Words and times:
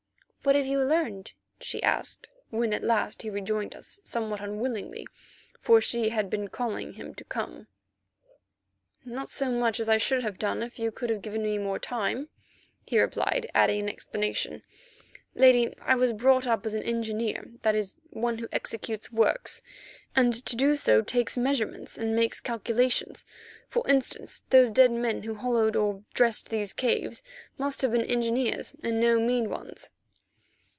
"What 0.43 0.55
have 0.55 0.65
you 0.65 0.79
learned?" 0.79 1.33
she 1.59 1.83
asked, 1.83 2.27
when 2.49 2.73
at 2.73 2.83
last 2.83 3.21
he 3.21 3.29
rejoined 3.29 3.75
us 3.75 3.99
somewhat 4.03 4.39
unwillingly, 4.41 5.05
for 5.59 5.79
she 5.81 6.09
had 6.09 6.31
been 6.31 6.47
calling 6.47 6.93
to 6.93 6.97
him 6.97 7.13
to 7.13 7.23
come. 7.23 7.67
"Not 9.05 9.29
so 9.29 9.51
much 9.51 9.79
as 9.79 9.87
I 9.87 9.99
should 9.99 10.23
have 10.23 10.39
done 10.39 10.63
if 10.63 10.79
you 10.79 10.89
could 10.91 11.11
have 11.11 11.21
given 11.21 11.43
me 11.43 11.59
more 11.59 11.77
time," 11.77 12.27
he 12.83 12.99
replied, 12.99 13.51
adding 13.53 13.81
in 13.81 13.87
explanation, 13.89 14.63
"Lady, 15.35 15.75
I 15.79 15.93
was 15.93 16.11
brought 16.11 16.47
up 16.47 16.65
as 16.65 16.73
an 16.73 16.81
engineer, 16.81 17.51
that 17.61 17.75
is, 17.75 17.99
one 18.09 18.39
who 18.39 18.49
executes 18.51 19.11
works, 19.11 19.61
and 20.15 20.33
to 20.47 20.55
do 20.55 20.75
so 20.75 21.03
takes 21.03 21.37
measurements 21.37 21.99
and 21.99 22.15
makes 22.15 22.41
calculations. 22.41 23.25
For 23.67 23.87
instance, 23.87 24.39
those 24.49 24.71
dead 24.71 24.89
men 24.91 25.21
who 25.21 25.35
hollowed 25.35 25.75
or 25.75 26.03
dressed 26.15 26.49
these 26.49 26.73
caves 26.73 27.21
must 27.59 27.83
have 27.83 27.91
been 27.91 28.01
engineers 28.05 28.75
and 28.81 28.99
no 28.99 29.19
mean 29.19 29.47
ones." 29.47 29.91